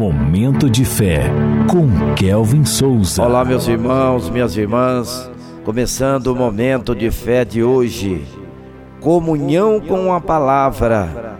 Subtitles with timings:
[0.00, 1.24] Momento de fé
[1.70, 3.22] com Kelvin Souza.
[3.22, 5.30] Olá, meus irmãos, minhas irmãs.
[5.62, 8.24] Começando o momento de fé de hoje.
[8.98, 11.36] Comunhão com a palavra.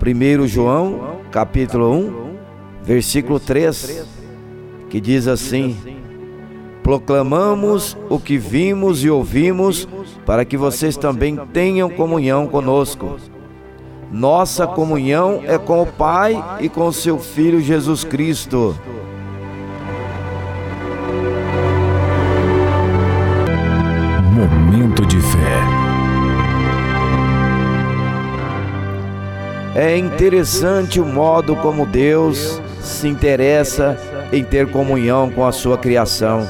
[0.00, 2.14] 1 João, capítulo 1,
[2.84, 4.06] versículo 3,
[4.88, 5.76] que diz assim:
[6.84, 9.88] Proclamamos o que vimos e ouvimos,
[10.24, 13.16] para que vocês também tenham comunhão conosco.
[14.10, 18.76] Nossa comunhão é com o Pai e com o seu Filho Jesus Cristo.
[24.32, 25.60] Momento de fé.
[29.76, 33.96] É interessante o modo como Deus se interessa
[34.32, 36.48] em ter comunhão com a sua criação.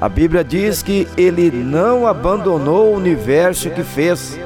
[0.00, 4.38] A Bíblia diz que ele não abandonou o universo que fez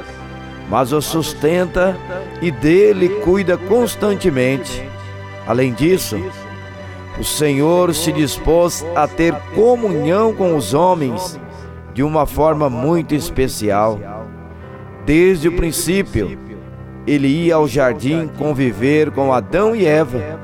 [0.69, 1.97] mas o sustenta
[2.41, 4.87] e dele cuida constantemente.
[5.47, 6.17] Além disso,
[7.19, 11.39] o Senhor se dispôs a ter comunhão com os homens
[11.93, 13.99] de uma forma muito especial.
[15.05, 16.37] Desde o princípio,
[17.07, 20.39] ele ia ao jardim conviver com Adão e Eva.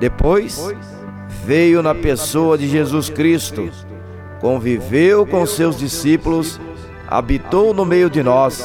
[0.00, 0.74] Depois,
[1.44, 3.68] veio na pessoa de Jesus Cristo,
[4.40, 6.58] conviveu com seus discípulos,
[7.06, 8.64] habitou no meio de nós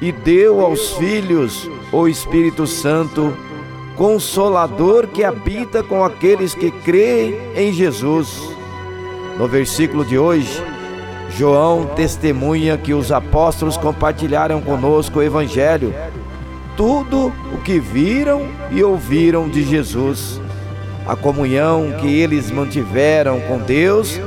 [0.00, 3.36] e deu aos filhos o Espírito Santo,
[3.96, 8.40] consolador que habita com aqueles que creem em Jesus.
[9.38, 10.62] No versículo de hoje,
[11.36, 15.94] João testemunha que os apóstolos compartilharam conosco o Evangelho,
[16.76, 20.40] tudo o que viram e ouviram de Jesus.
[21.06, 24.18] A comunhão que eles mantiveram com Deus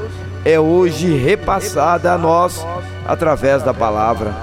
[0.45, 2.65] é hoje repassada a nós
[3.07, 4.42] através da palavra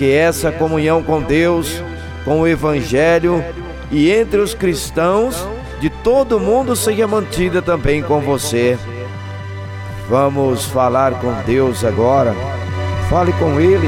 [0.00, 1.84] que essa comunhão com Deus,
[2.24, 3.44] com o Evangelho
[3.90, 5.46] e entre os cristãos
[5.78, 8.78] de todo mundo seja mantida também com você.
[10.08, 12.34] Vamos falar com Deus agora.
[13.10, 13.86] Fale com Ele.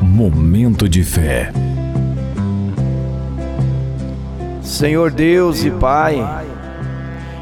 [0.00, 1.50] Momento de fé.
[4.62, 6.24] Senhor Deus e Pai,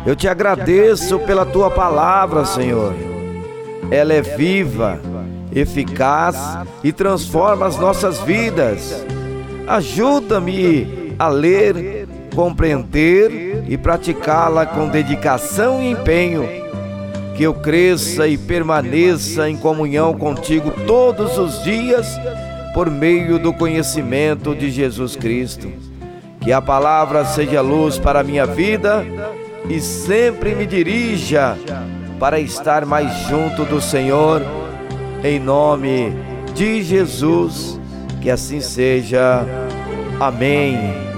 [0.06, 3.12] eu te agradeço pela tua palavra, Senhor
[3.94, 5.00] ela é viva,
[5.54, 6.36] eficaz
[6.82, 9.04] e transforma as nossas vidas.
[9.66, 16.48] Ajuda-me a ler, compreender e praticá-la com dedicação e empenho.
[17.36, 22.06] Que eu cresça e permaneça em comunhão contigo todos os dias
[22.72, 25.72] por meio do conhecimento de Jesus Cristo.
[26.40, 29.04] Que a palavra seja luz para a minha vida
[29.68, 31.56] e sempre me dirija
[32.18, 34.42] para estar mais junto do Senhor,
[35.22, 36.12] em nome
[36.54, 37.78] de Jesus,
[38.20, 39.44] que assim seja.
[40.20, 41.13] Amém.